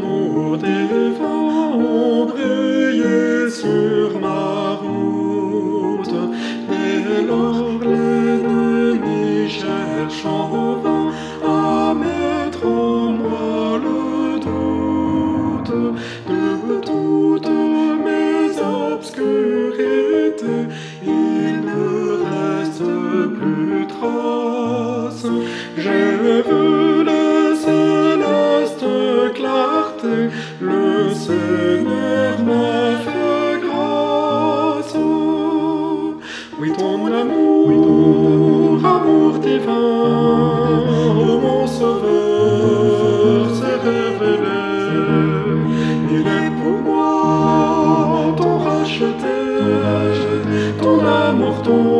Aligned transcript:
l'amour 0.00 0.58
des 0.58 1.12
vents 1.18 1.78
ont 1.78 2.26
sur 3.50 4.20
ma 4.20 4.74
route. 4.82 6.14
Dès 6.68 7.22
lors, 7.26 7.78
l'ennemi 7.80 9.48
cherche 9.48 10.24
en 10.24 10.76
vain 10.82 11.10
à 11.44 11.94
mettre 11.94 12.66
en 12.66 13.12
moi 13.12 13.80
le 13.86 14.38
doute 14.40 15.74
de 16.28 16.80
toutes 16.80 17.50
mes 18.06 18.46
obscurités. 18.92 20.64
Il 21.02 21.60
ne 21.70 21.88
reste 22.32 22.88
plus 23.38 23.86
trace. 23.86 25.26
le 30.60 31.14
Seigneur 31.14 32.38
m'a 32.48 32.96
fait 33.04 33.60
grâce. 33.66 34.96
Oui, 36.60 36.72
ton 36.76 37.06
amour, 37.06 37.66
oui, 37.68 37.76
ton 37.76 38.88
amour, 38.96 39.32
divin, 39.38 39.72
ô 41.18 41.38
mon 41.40 41.66
sauveur, 41.66 43.54
s'est 43.58 43.80
révélé. 43.88 44.60
Il 46.10 46.26
est 46.26 46.50
pour 46.60 46.78
moi 46.90 48.34
ton 48.36 48.58
racheté, 48.58 49.38
ton 50.80 50.98
amour, 51.06 51.62
ton 51.62 51.97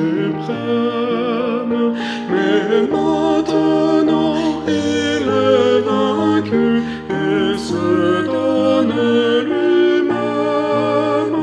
suprême, 0.00 1.76
mais 2.30 2.82
maintenant 2.92 4.34
il 4.66 5.24
est 5.28 5.80
vaincu 5.88 6.66
et 7.10 7.58
se 7.68 7.86
donne 8.34 8.94
lui-même. 9.48 11.36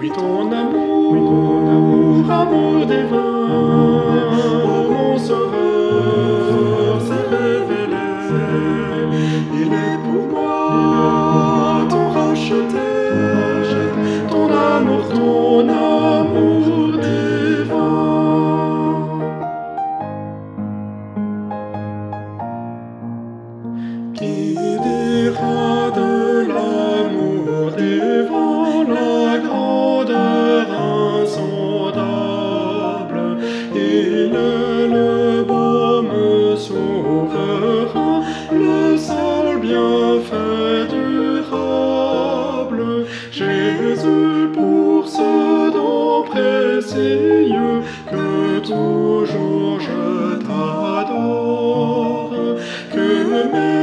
Oui, 0.00 0.08
ton 0.18 0.44
amour, 0.62 2.30
amour 2.40 2.80
divin, 2.92 3.32
oh 4.64 4.82
mon 4.92 5.12
sauveur, 5.18 6.94
s'est 7.06 7.26
révélé. 7.36 8.06
Il 9.60 9.70
est 9.86 9.98
pour 10.04 10.24
moi 10.34 11.86
ton 11.90 12.04
racheté, 12.16 12.81
Qui 24.22 24.54
dira 24.54 25.90
de 25.90 26.46
l'amour 26.46 27.72
divin 27.76 28.84
la 28.94 29.38
grandeur 29.44 30.64
insondable 31.18 31.82
Il 33.74 34.32
est 34.32 34.86
le 34.86 35.42
baume 35.42 36.56
souverain, 36.56 38.22
le 38.52 38.96
seul 38.96 39.58
bienfait 39.60 40.86
durable. 40.96 42.82
Jésus, 43.32 44.52
pour 44.54 45.08
ce 45.08 45.72
don 45.72 46.22
précieux 46.30 47.82
que 48.08 48.60
toujours 48.60 49.80
je 49.80 50.36
t'adore, 50.46 52.30
que 52.92 53.10
mes 53.52 53.81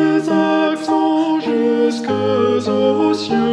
jusqu'aux 1.90 3.14
cieux. 3.16 3.49